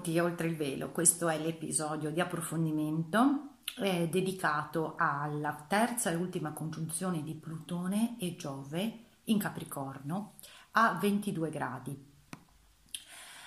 [0.00, 6.54] Benvenuti oltre il velo, questo è l'episodio di approfondimento eh, dedicato alla terza e ultima
[6.54, 10.36] congiunzione di Plutone e Giove in Capricorno
[10.72, 12.04] a 22 gradi.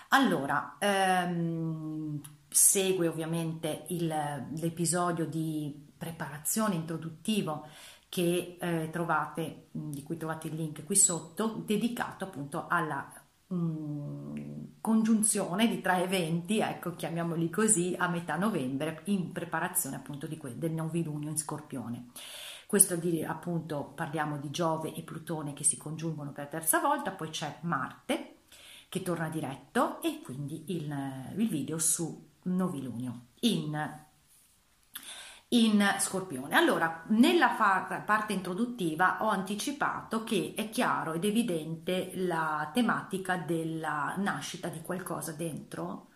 [0.09, 4.07] Allora, ehm, segue ovviamente il,
[4.55, 7.65] l'episodio di preparazione introduttivo
[8.09, 13.22] che eh, trovate, di cui trovate il link qui sotto, dedicato appunto alla
[14.81, 20.73] congiunzione di tre eventi, ecco, chiamiamoli così, a metà novembre in preparazione appunto que- del
[20.73, 22.07] novilunio in Scorpione.
[22.67, 27.11] Questo di, appunto parliamo di Giove e Plutone che si congiungono per la terza volta,
[27.11, 28.35] poi c'è Marte
[28.89, 30.93] che torna diretto e quindi il,
[31.37, 34.02] il video su novilunio in
[35.53, 36.55] in Scorpione.
[36.55, 37.49] Allora, nella
[38.05, 45.31] parte introduttiva ho anticipato che è chiaro ed evidente la tematica della nascita di qualcosa
[45.33, 46.07] dentro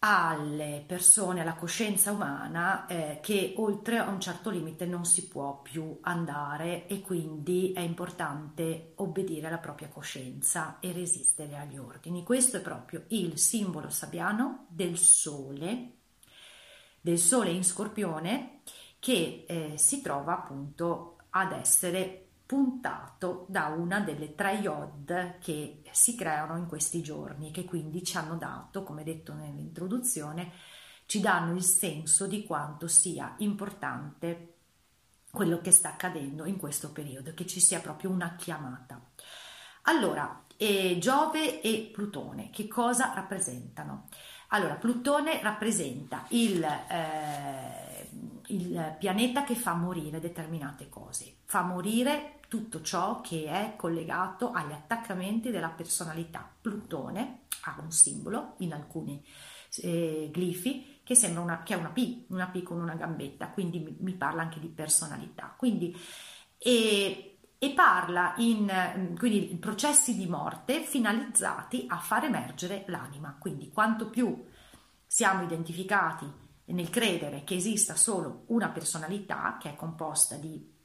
[0.00, 5.60] alle persone, alla coscienza umana eh, che oltre a un certo limite non si può
[5.60, 12.22] più andare e quindi è importante obbedire alla propria coscienza e resistere agli ordini.
[12.22, 15.97] Questo è proprio il simbolo sabbiano del sole,
[17.08, 18.60] del sole in scorpione
[18.98, 26.14] che eh, si trova appunto ad essere puntato da una delle tre iod che si
[26.14, 30.52] creano in questi giorni, che quindi ci hanno dato, come detto nell'introduzione,
[31.06, 34.56] ci danno il senso di quanto sia importante
[35.30, 39.00] quello che sta accadendo in questo periodo, che ci sia proprio una chiamata.
[39.82, 44.08] Allora, eh, Giove e Plutone, che cosa rappresentano?
[44.48, 48.08] Allora, Plutone rappresenta il, eh,
[48.46, 54.72] il pianeta che fa morire determinate cose, fa morire tutto ciò che è collegato agli
[54.72, 56.50] attaccamenti della personalità.
[56.60, 59.22] Plutone ha un simbolo in alcuni
[59.82, 63.80] eh, glifi che sembra una, che è una P, una P con una gambetta, quindi
[63.80, 65.54] mi, mi parla anche di personalità.
[65.56, 65.94] Quindi,
[66.56, 73.36] e, e parla in quindi, processi di morte finalizzati a far emergere l'anima.
[73.38, 74.46] Quindi quanto più
[75.04, 76.30] siamo identificati
[76.66, 80.76] nel credere che esista solo una personalità che è composta di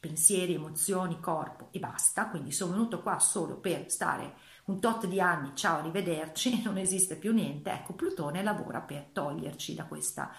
[0.00, 4.34] pensieri, emozioni, corpo e basta, quindi sono venuto qua solo per stare
[4.66, 9.74] un tot di anni, ciao, arrivederci, non esiste più niente, ecco, Plutone lavora per toglierci
[9.74, 10.30] da questa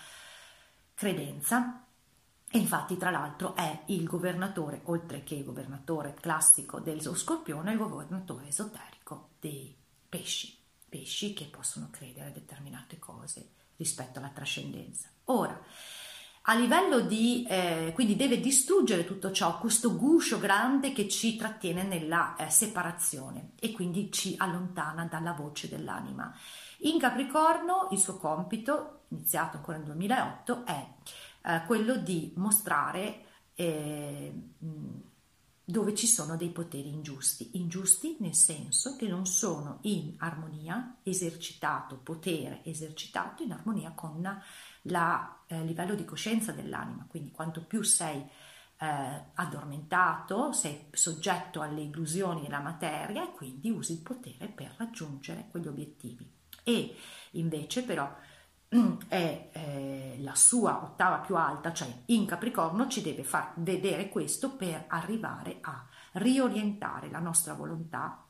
[0.94, 1.89] credenza
[2.58, 8.48] infatti tra l'altro è il governatore, oltre che il governatore classico del scorpione, il governatore
[8.48, 9.76] esoterico dei
[10.08, 15.08] pesci, pesci che possono credere a determinate cose rispetto alla trascendenza.
[15.26, 15.62] Ora,
[16.44, 21.84] a livello di, eh, quindi deve distruggere tutto ciò, questo guscio grande che ci trattiene
[21.84, 26.34] nella eh, separazione e quindi ci allontana dalla voce dell'anima.
[26.80, 30.88] In Capricorno il suo compito, iniziato ancora nel 2008, è
[31.44, 34.34] eh, quello di mostrare eh,
[35.70, 41.98] dove ci sono dei poteri ingiusti, ingiusti nel senso che non sono in armonia, esercitato
[41.98, 44.42] potere esercitato in armonia con
[44.82, 44.96] il
[45.48, 48.20] eh, livello di coscienza dell'anima, quindi quanto più sei
[48.80, 55.50] eh, addormentato, sei soggetto alle illusioni della materia e quindi usi il potere per raggiungere
[55.52, 56.28] quegli obiettivi.
[56.64, 56.96] E
[57.32, 58.12] invece però
[59.08, 64.52] è eh, la sua ottava più alta, cioè in Capricorno ci deve far vedere questo
[64.52, 68.24] per arrivare a riorientare la nostra volontà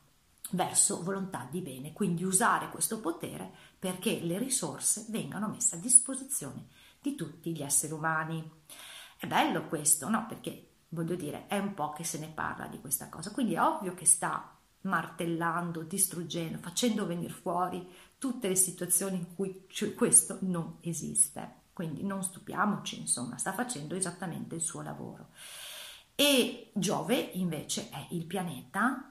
[0.52, 6.66] verso volontà di bene, quindi usare questo potere perché le risorse vengano messe a disposizione
[7.00, 8.50] di tutti gli esseri umani.
[9.16, 10.26] È bello questo, no?
[10.26, 13.62] Perché voglio dire, è un po' che se ne parla di questa cosa, quindi è
[13.62, 17.86] ovvio che sta martellando, distruggendo, facendo venire fuori
[18.20, 21.54] tutte le situazioni in cui questo non esiste.
[21.72, 25.28] Quindi non stupiamoci, insomma, sta facendo esattamente il suo lavoro.
[26.14, 29.10] E Giove invece è il pianeta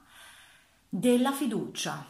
[0.88, 2.06] della fiducia,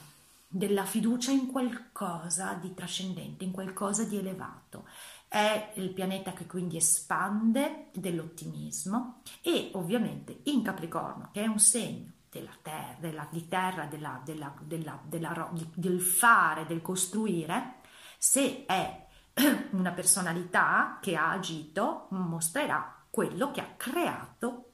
[0.46, 4.86] della fiducia in qualcosa di trascendente, in qualcosa di elevato.
[5.26, 12.18] È il pianeta che quindi espande dell'ottimismo e ovviamente in Capricorno, che è un segno
[12.30, 17.80] della terra, della, di terra della, della, del fare, del costruire,
[18.16, 19.06] se è
[19.72, 24.72] una personalità che ha agito, mostrerà quello che ha creato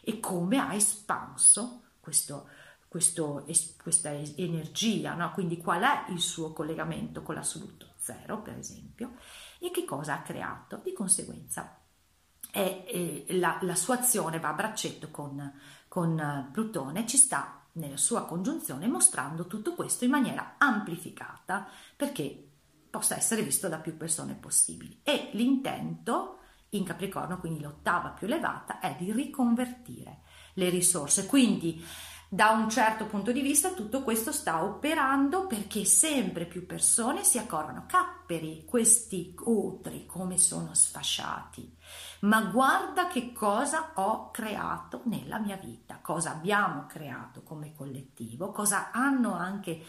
[0.00, 2.48] e come ha espanso questo,
[2.86, 3.44] questo,
[3.82, 5.32] questa energia, no?
[5.32, 9.16] quindi qual è il suo collegamento con l'assoluto zero, per esempio,
[9.58, 10.80] e che cosa ha creato.
[10.84, 11.78] Di conseguenza
[12.54, 12.84] è,
[13.26, 15.52] è, la, la, sua azione va a braccetto con,
[15.88, 21.66] con Plutone, ci sta nella sua congiunzione mostrando tutto questo in maniera amplificata
[21.96, 22.50] perché
[22.88, 25.00] possa essere visto da più persone possibili.
[25.02, 26.38] E l'intento
[26.70, 30.20] in Capricorno, quindi l'ottava più elevata, è di riconvertire
[30.54, 31.26] le risorse.
[31.26, 31.84] Quindi
[32.34, 37.38] da un certo punto di vista tutto questo sta operando perché sempre più persone si
[37.38, 41.76] accorgono, capperi, questi otri come sono sfasciati,
[42.24, 48.90] ma guarda che cosa ho creato nella mia vita, cosa abbiamo creato come collettivo, cosa
[48.90, 49.82] hanno anche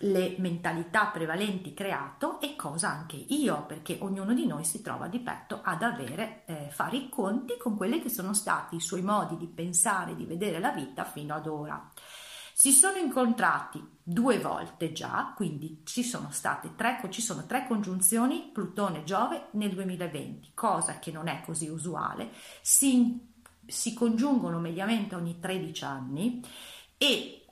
[0.00, 5.20] le mentalità prevalenti creato e cosa anche io, perché ognuno di noi si trova di
[5.20, 9.36] petto ad avere, eh, fare i conti con quelli che sono stati i suoi modi
[9.36, 11.90] di pensare, di vedere la vita fino ad ora.
[12.58, 18.48] Si sono incontrati due volte già, quindi ci sono state tre, ci sono tre congiunzioni
[18.50, 22.30] Plutone-Giove nel 2020, cosa che non è così usuale,
[22.62, 23.20] si,
[23.66, 26.42] si congiungono mediamente ogni 13 anni
[26.96, 27.44] e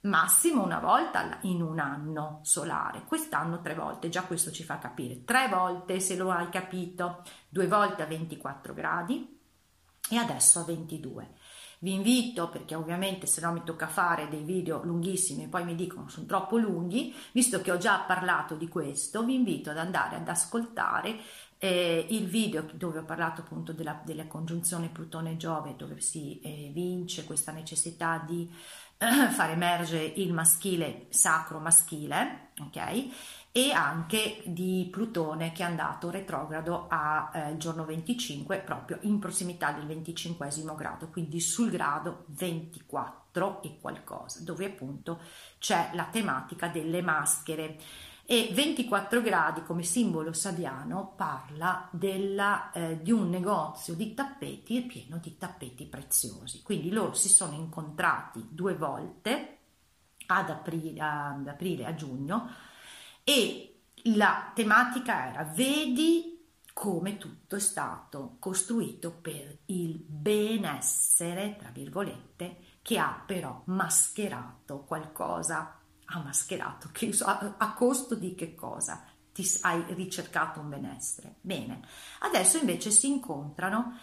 [0.00, 5.22] massimo una volta in un anno solare, quest'anno tre volte, già questo ci fa capire,
[5.26, 9.38] tre volte se lo hai capito, due volte a 24 gradi
[10.08, 11.34] e adesso a 22.
[11.78, 15.74] Vi invito, perché ovviamente se no mi tocca fare dei video lunghissimi e poi mi
[15.74, 20.16] dicono sono troppo lunghi, visto che ho già parlato di questo, vi invito ad andare
[20.16, 21.18] ad ascoltare
[21.58, 27.24] eh, il video dove ho parlato appunto della, della congiunzione Plutone-Giove, dove si eh, vince
[27.24, 28.50] questa necessità di
[28.98, 33.08] far emergere il maschile sacro maschile, ok?
[33.56, 39.72] E anche di Plutone che è andato retrogrado al eh, giorno 25, proprio in prossimità
[39.72, 45.20] del 25 grado, quindi sul grado 24 e qualcosa, dove appunto
[45.58, 47.78] c'è la tematica delle maschere
[48.26, 55.16] e 24 gradi come simbolo sabiano parla della, eh, di un negozio di tappeti pieno
[55.16, 56.60] di tappeti preziosi.
[56.60, 59.56] Quindi loro si sono incontrati due volte
[60.26, 62.74] ad aprile, ad aprile a giugno
[63.28, 72.58] e la tematica era vedi come tutto è stato costruito per il benessere, tra virgolette,
[72.82, 79.04] che ha però mascherato qualcosa ha mascherato, che, a, a costo di che cosa?
[79.32, 81.36] Ti hai ricercato un benessere.
[81.40, 81.80] Bene,
[82.20, 83.98] adesso invece si incontrano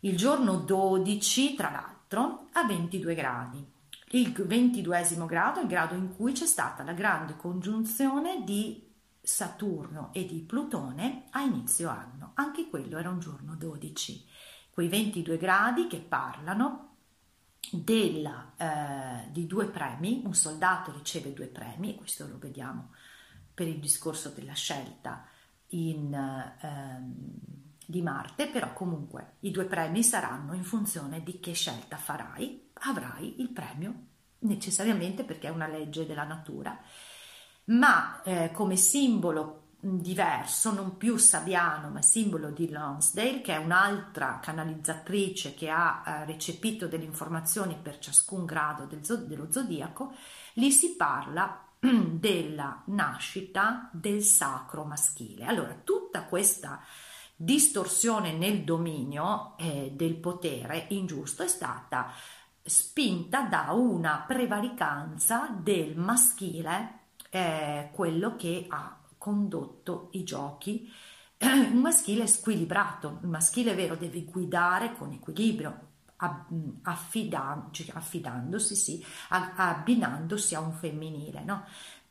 [0.00, 3.74] il giorno 12, tra l'altro, a 22 gradi.
[4.10, 8.86] Il 22 grado è il grado in cui c'è stata la grande congiunzione di
[9.20, 12.30] Saturno e di Plutone a inizio anno.
[12.34, 14.24] Anche quello era un giorno 12.
[14.70, 16.98] Quei 22 gradi che parlano
[17.72, 22.92] della, eh, di due premi, un soldato riceve due premi, questo lo vediamo
[23.52, 25.26] per il discorso della scelta
[25.70, 26.14] in,
[26.60, 27.14] ehm,
[27.84, 33.40] di Marte, però comunque i due premi saranno in funzione di che scelta farai, avrai
[33.40, 33.94] il premio
[34.40, 36.78] necessariamente perché è una legge della natura,
[37.66, 44.40] ma eh, come simbolo diverso, non più Sabiano, ma simbolo di Lonsdale, che è un'altra
[44.40, 50.12] canalizzatrice che ha eh, recepito delle informazioni per ciascun grado del, dello zodiaco,
[50.54, 55.44] lì si parla della nascita del sacro maschile.
[55.44, 56.80] Allora, tutta questa
[57.38, 62.10] distorsione nel dominio eh, del potere ingiusto è stata
[62.66, 66.98] spinta da una prevaricanza del maschile,
[67.30, 70.92] eh, quello che ha condotto i giochi.
[71.38, 75.80] Un maschile squilibrato, il maschile vero deve guidare con equilibrio,
[76.82, 81.42] affidandosi, affidandosi sì, abbinandosi a un femminile.
[81.44, 81.64] No?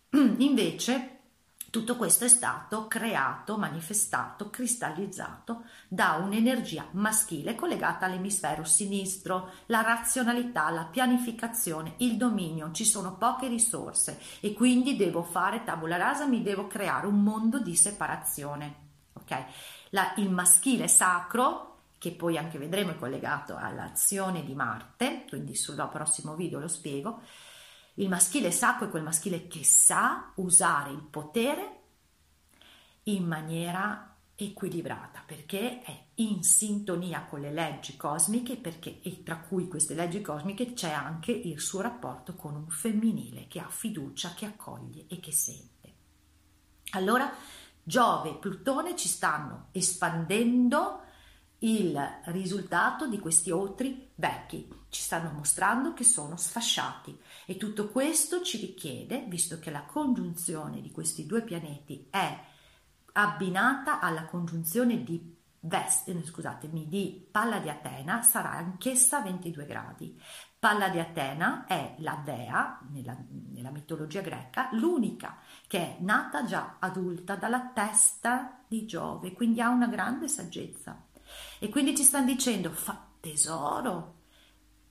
[0.38, 1.15] Invece
[1.76, 10.70] tutto questo è stato creato, manifestato, cristallizzato da un'energia maschile collegata all'emisfero sinistro, la razionalità,
[10.70, 16.42] la pianificazione, il dominio, ci sono poche risorse e quindi devo fare tabula rasa, mi
[16.42, 18.76] devo creare un mondo di separazione.
[19.12, 19.46] Ok?
[19.90, 25.76] La, il maschile sacro che poi anche vedremo è collegato all'azione di Marte, quindi sul
[25.92, 27.20] prossimo video lo spiego,
[27.96, 31.80] il maschile sacro è quel maschile che sa usare il potere
[33.04, 39.68] in maniera equilibrata perché è in sintonia con le leggi cosmiche perché, e tra cui
[39.68, 44.46] queste leggi cosmiche c'è anche il suo rapporto con un femminile che ha fiducia, che
[44.46, 45.94] accoglie e che sente.
[46.92, 47.32] Allora
[47.82, 51.02] Giove e Plutone ci stanno espandendo
[51.66, 58.44] il risultato di questi otri vecchi, ci stanno mostrando che sono sfasciati e tutto questo
[58.44, 62.40] ci richiede, visto che la congiunzione di questi due pianeti è
[63.14, 65.34] abbinata alla congiunzione di
[65.68, 70.22] Vest, eh, scusatemi, di Palla di Atena sarà anch'essa 22 gradi.
[70.60, 73.18] Palla di Atena è la dea nella,
[73.52, 79.70] nella mitologia greca, l'unica che è nata già adulta dalla testa di Giove, quindi ha
[79.70, 81.02] una grande saggezza.
[81.60, 84.14] E quindi ci stanno dicendo, fa tesoro,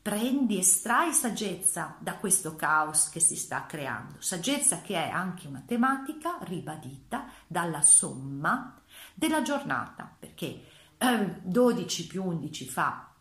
[0.04, 5.62] prendi, estrai saggezza da questo caos che si sta creando, saggezza che è anche una
[5.66, 8.78] tematica ribadita dalla somma
[9.14, 10.64] della giornata, perché
[10.98, 13.14] eh, 12 più 11 fa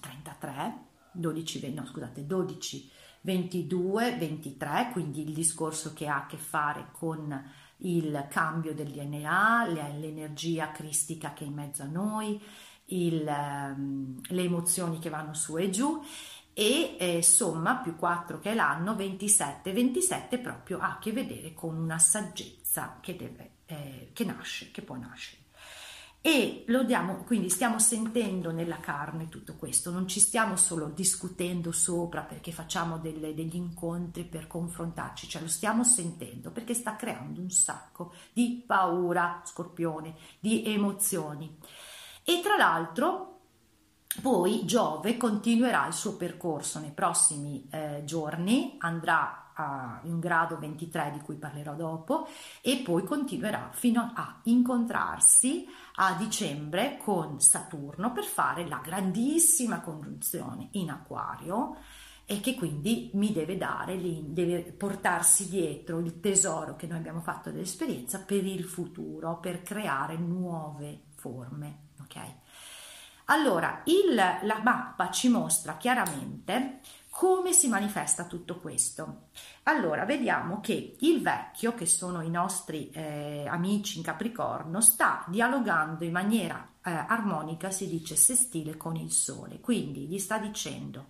[0.00, 2.90] 33, 12, no scusate, 12,
[3.22, 7.44] 22, 23, quindi il discorso che ha a che fare con
[7.78, 9.66] il cambio del DNA,
[9.98, 12.40] l'energia cristica che è in mezzo a noi,
[12.86, 16.02] il, ehm, le emozioni che vanno su e giù
[16.52, 21.54] e eh, somma più 4 che è l'anno 27 27 proprio ha a che vedere
[21.54, 25.42] con una saggezza che, deve, eh, che nasce che può nascere
[26.28, 31.72] e lo diamo quindi stiamo sentendo nella carne tutto questo non ci stiamo solo discutendo
[31.72, 37.40] sopra perché facciamo delle, degli incontri per confrontarci cioè lo stiamo sentendo perché sta creando
[37.40, 41.56] un sacco di paura scorpione di emozioni.
[42.24, 43.40] E tra l'altro
[44.22, 51.10] poi Giove continuerà il suo percorso nei prossimi eh, giorni, andrà a un grado 23
[51.12, 52.28] di cui parlerò dopo
[52.60, 60.68] e poi continuerà fino a incontrarsi a dicembre con Saturno per fare la grandissima congiunzione
[60.72, 61.76] in acquario
[62.24, 67.50] e che quindi mi deve dare, deve portarsi dietro il tesoro che noi abbiamo fatto
[67.50, 72.16] dell'esperienza per il futuro, per creare nuove forme ok?
[73.26, 76.80] Allora, il, la mappa ci mostra chiaramente
[77.18, 79.30] come si manifesta tutto questo.
[79.64, 86.04] Allora, vediamo che il vecchio, che sono i nostri eh, amici in Capricorno, sta dialogando
[86.04, 89.58] in maniera eh, armonica, si dice sestile con il Sole.
[89.58, 91.06] Quindi gli sta dicendo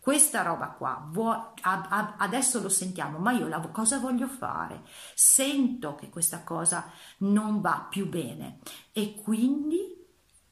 [0.00, 4.82] questa roba qua, vo- a- a- adesso lo sentiamo, ma io la, cosa voglio fare?
[5.14, 8.58] Sento che questa cosa non va più bene
[8.90, 9.91] e quindi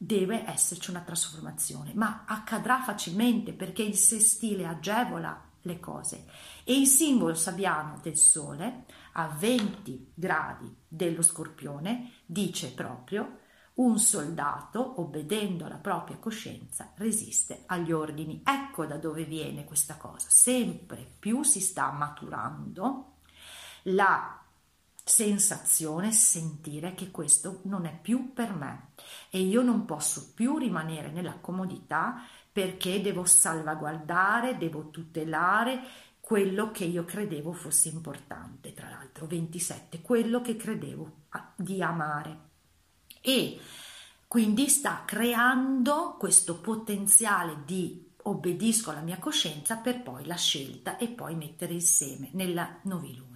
[0.02, 6.25] deve esserci una trasformazione, ma accadrà facilmente perché il sestile agevola le cose
[6.64, 13.40] e il simbolo sabbiano del sole a 20 gradi dello scorpione dice proprio
[13.75, 18.40] un soldato obbedendo alla propria coscienza resiste agli ordini.
[18.42, 20.28] Ecco da dove viene questa cosa.
[20.30, 23.16] Sempre più si sta maturando
[23.85, 24.39] la
[25.11, 28.93] sensazione, sentire che questo non è più per me
[29.29, 35.81] e io non posso più rimanere nella comodità perché devo salvaguardare, devo tutelare
[36.21, 41.11] quello che io credevo fosse importante, tra l'altro 27, quello che credevo
[41.57, 42.38] di amare.
[43.21, 43.59] E
[44.29, 51.09] quindi sta creando questo potenziale di obbedisco alla mia coscienza per poi la scelta e
[51.09, 53.29] poi mettere il seme nella noviluna.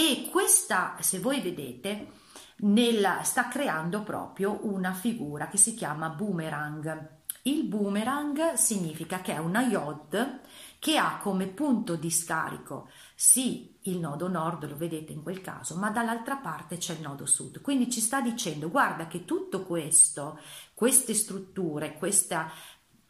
[0.00, 2.12] E questa, se voi vedete,
[2.58, 7.16] nella, sta creando proprio una figura che si chiama boomerang.
[7.42, 10.38] Il boomerang significa che è una iod
[10.78, 15.74] che ha come punto di scarico sì il nodo nord, lo vedete in quel caso,
[15.74, 17.60] ma dall'altra parte c'è il nodo sud.
[17.60, 20.38] Quindi ci sta dicendo guarda che tutto questo,
[20.74, 22.36] queste strutture, questo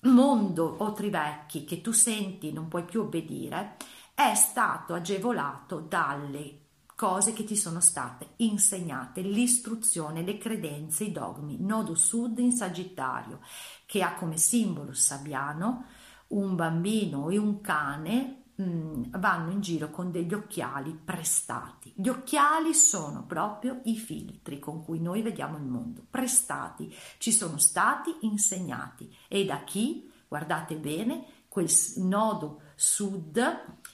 [0.04, 3.76] mondo o trivecchi che tu senti non puoi più obbedire,
[4.14, 6.62] è stato agevolato dalle
[6.98, 11.56] cose che ti sono state insegnate, l'istruzione, le credenze, i dogmi.
[11.60, 13.38] Nodo Sud in Sagittario,
[13.86, 15.84] che ha come simbolo sabbiano
[16.28, 21.92] un bambino e un cane mh, mm, vanno in giro con degli occhiali prestati.
[21.94, 27.58] Gli occhiali sono proprio i filtri con cui noi vediamo il mondo, prestati, ci sono
[27.58, 33.40] stati insegnati e da chi, guardate bene, quel nodo sud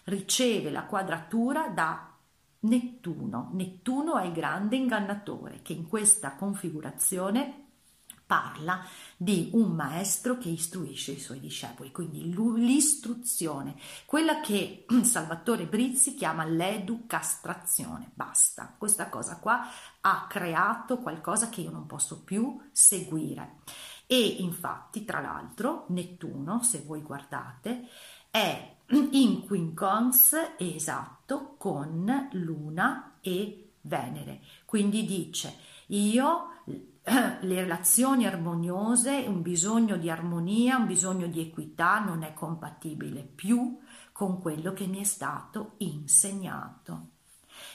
[0.04, 2.13] riceve la quadratura da
[2.64, 3.50] Nettuno.
[3.52, 7.62] Nettuno è il grande ingannatore che in questa configurazione
[8.26, 8.83] parla
[9.16, 16.44] di un maestro che istruisce i suoi discepoli, quindi l'istruzione, quella che Salvatore Brizzi chiama
[16.44, 18.11] l'educastrazione.
[18.14, 19.66] Basta, questa cosa qua
[20.00, 23.59] ha creato qualcosa che io non posso più seguire.
[24.06, 27.88] E infatti, tra l'altro, Nettuno, se voi guardate,
[28.30, 34.40] è in quincons esatto con Luna e Venere.
[34.64, 35.56] Quindi dice
[35.88, 43.22] io le relazioni armoniose, un bisogno di armonia, un bisogno di equità non è compatibile
[43.22, 43.78] più
[44.12, 47.08] con quello che mi è stato insegnato.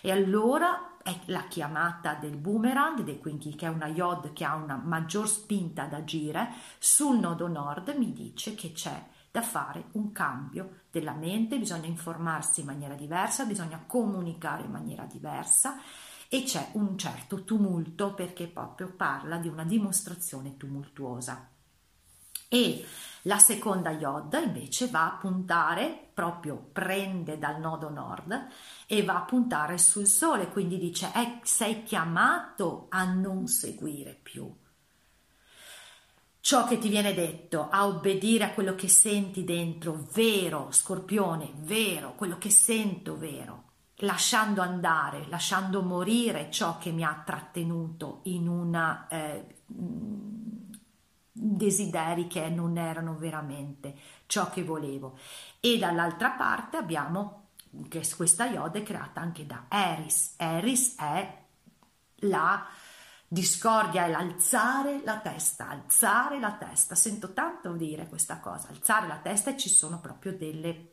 [0.02, 4.56] E allora è la chiamata del boomerang, dei quinchi, che è una iod che ha
[4.56, 6.50] una maggior spinta ad agire,
[6.80, 12.62] sul nodo nord mi dice che c'è da fare un cambio della mente, bisogna informarsi
[12.62, 15.80] in maniera diversa, bisogna comunicare in maniera diversa
[16.28, 21.50] e c'è un certo tumulto perché proprio parla di una dimostrazione tumultuosa.
[22.48, 22.86] E
[23.24, 28.48] la seconda iod invece va a puntare, proprio prende dal nodo nord
[28.88, 34.52] e va a puntare sul sole, quindi dice eh, sei chiamato a non seguire più
[36.42, 42.16] ciò che ti viene detto, a obbedire a quello che senti dentro, vero, scorpione, vero,
[42.16, 43.64] quello che sento vero,
[43.98, 49.56] lasciando andare, lasciando morire ciò che mi ha trattenuto in una eh,
[51.32, 55.18] desideri che non erano veramente ciò che volevo.
[55.60, 57.48] E dall'altra parte abbiamo
[57.88, 60.36] che questa iode è creata anche da Eris.
[60.38, 61.38] Eris è
[62.24, 62.66] la
[63.32, 66.96] Discordia è l'alzare la testa, alzare la testa.
[66.96, 70.92] Sento tanto dire questa cosa, alzare la testa e ci sono proprio delle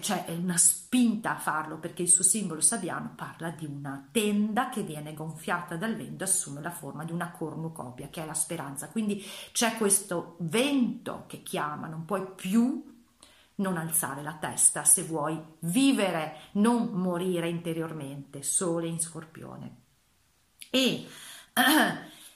[0.00, 4.68] cioè è una spinta a farlo perché il suo simbolo sabiano parla di una tenda
[4.68, 8.34] che viene gonfiata dal vento e assume la forma di una cornucopia che è la
[8.34, 12.84] speranza quindi c'è questo vento che chiama non puoi più
[13.54, 19.76] non alzare la testa se vuoi vivere non morire interiormente sole in scorpione
[20.68, 21.06] e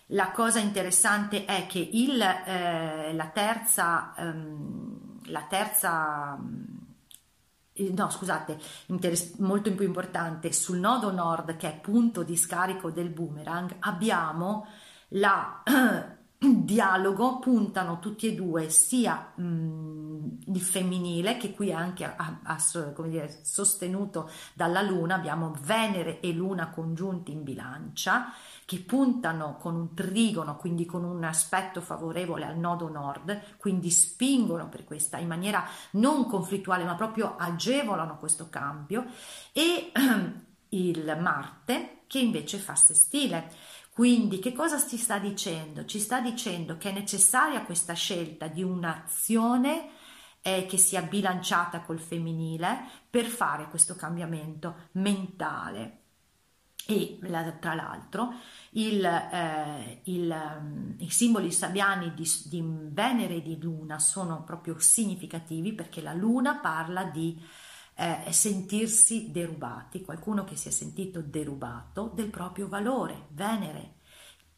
[0.08, 6.38] la cosa interessante è che il, eh, la terza, um, la terza
[7.76, 8.58] no scusate,
[9.38, 14.68] molto più importante, sul nodo nord che è punto di scarico del boomerang abbiamo
[15.08, 15.62] la
[16.64, 22.58] dialogo puntano tutti e due sia mh, il femminile che qui è anche a, a,
[23.06, 28.32] dire, sostenuto dalla luna abbiamo Venere e luna congiunti in bilancia
[28.64, 34.68] che puntano con un trigono quindi con un aspetto favorevole al nodo nord quindi spingono
[34.68, 39.06] per questa in maniera non conflittuale ma proprio agevolano questo cambio
[39.52, 39.92] e
[40.70, 43.50] il Marte che invece fa sestile
[43.94, 45.84] quindi che cosa ci sta dicendo?
[45.84, 49.90] Ci sta dicendo che è necessaria questa scelta di un'azione
[50.42, 52.76] eh, che sia bilanciata col femminile
[53.08, 56.00] per fare questo cambiamento mentale.
[56.86, 57.20] E
[57.60, 58.34] tra l'altro
[58.70, 64.76] il, eh, il, um, i simboli sabiani di, di Venere e di Luna sono proprio
[64.80, 67.40] significativi perché la Luna parla di
[67.94, 73.94] eh, sentirsi derubati, qualcuno che si è sentito derubato del proprio valore, Venere,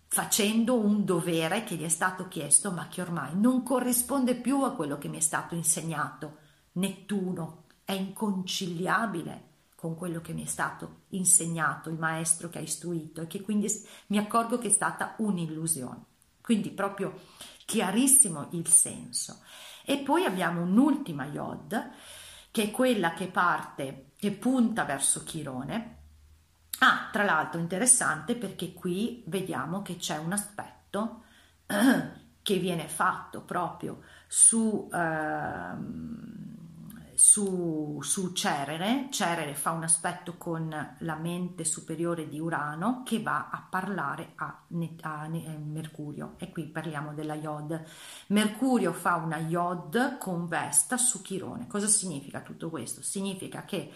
[0.09, 4.72] facendo un dovere che gli è stato chiesto ma che ormai non corrisponde più a
[4.72, 6.38] quello che mi è stato insegnato.
[6.72, 9.44] Nettuno è inconciliabile
[9.75, 13.68] con quello che mi è stato insegnato, il maestro che ha istruito e che quindi
[14.09, 16.05] mi accorgo che è stata un'illusione.
[16.40, 17.20] Quindi proprio
[17.66, 19.40] chiarissimo il senso.
[19.85, 21.90] E poi abbiamo un'ultima yod
[22.57, 25.97] che è quella che parte, che punta verso Chirone.
[26.79, 31.25] Ah, tra l'altro interessante perché qui vediamo che c'è un aspetto
[32.40, 34.88] che viene fatto proprio su...
[34.90, 36.56] Eh,
[37.16, 43.48] su, su Cerere, Cerere fa un aspetto con la mente superiore di Urano che va
[43.50, 44.64] a parlare a,
[45.00, 47.83] a, a Mercurio e qui parliamo della Iod.
[48.29, 51.66] Mercurio fa una Iod con Vesta su Chirone.
[51.66, 53.02] Cosa significa tutto questo?
[53.02, 53.92] Significa che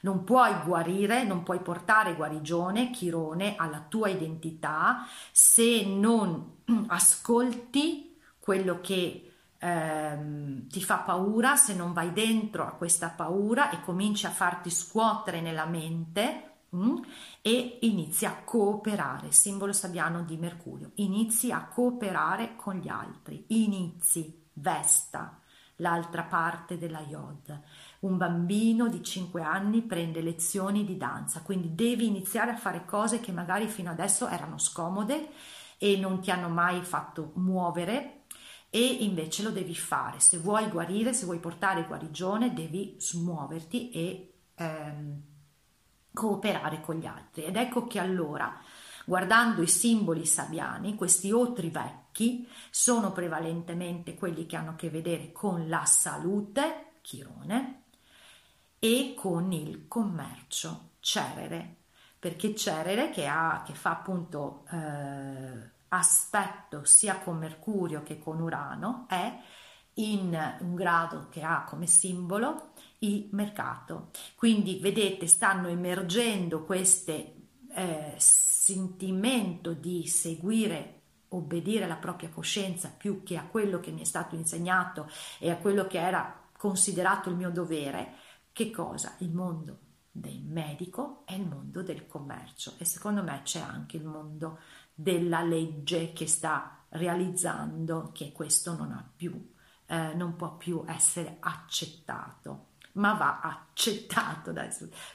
[0.00, 8.80] non puoi guarire, non puoi portare guarigione, Chirone, alla tua identità se non ascolti quello
[8.80, 9.33] che
[9.64, 14.70] ehm, ti fa paura, se non vai dentro a questa paura e cominci a farti
[14.70, 16.96] scuotere nella mente mh, mm,
[17.40, 24.42] e inizi a cooperare, simbolo sabbiano di Mercurio, inizi a cooperare con gli altri, inizi,
[24.56, 25.40] Vesta,
[25.76, 27.60] l'altra parte della Yod.
[28.00, 33.18] Un bambino di 5 anni prende lezioni di danza, quindi devi iniziare a fare cose
[33.18, 35.30] che magari fino adesso erano scomode
[35.78, 38.13] e non ti hanno mai fatto muovere
[38.74, 40.18] e invece lo devi fare.
[40.18, 45.22] Se vuoi guarire, se vuoi portare guarigione, devi smuoverti e ehm,
[46.12, 47.44] cooperare con gli altri.
[47.44, 48.60] Ed ecco che allora,
[49.04, 55.30] guardando i simboli sabiani, questi otri vecchi sono prevalentemente quelli che hanno a che vedere
[55.30, 57.82] con la salute, Chirone,
[58.80, 61.76] e con il commercio, Cerere,
[62.18, 69.06] perché Cerere che, ha, che fa appunto eh, aspetto sia con Mercurio che con Urano
[69.08, 69.38] è
[69.94, 74.10] in un grado che ha come simbolo il mercato.
[74.34, 77.34] Quindi vedete stanno emergendo queste
[77.74, 84.04] eh, sentimento di seguire obbedire alla propria coscienza più che a quello che mi è
[84.04, 88.14] stato insegnato e a quello che era considerato il mio dovere,
[88.52, 89.16] che cosa?
[89.18, 89.78] Il mondo
[90.10, 94.60] del medico è il mondo del commercio e secondo me c'è anche il mondo
[94.94, 99.52] della legge che sta realizzando che questo non ha più,
[99.86, 104.68] eh, non può più essere accettato, ma va accettato da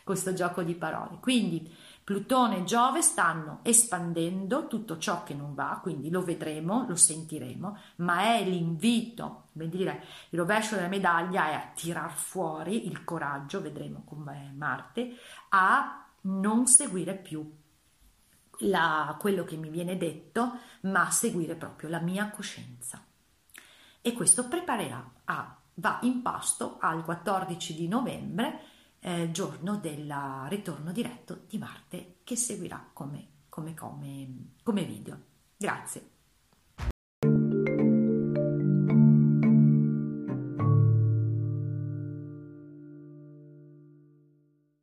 [0.04, 1.18] questo gioco di parole.
[1.22, 6.96] Quindi Plutone e Giove stanno espandendo tutto ciò che non va, quindi lo vedremo, lo
[6.96, 13.04] sentiremo, ma è l'invito, come dire, il rovescio della medaglia è a tirar fuori il
[13.04, 15.12] coraggio, vedremo come Marte,
[15.50, 17.59] a non seguire più
[18.60, 23.04] la, quello che mi viene detto, ma seguire proprio la mia coscienza.
[24.02, 28.60] E questo preparerà a, va in pasto al 14 di novembre
[29.00, 30.14] eh, giorno del
[30.48, 34.28] ritorno diretto di Marte che seguirà come, come, come,
[34.64, 35.20] come video.
[35.58, 36.09] Grazie.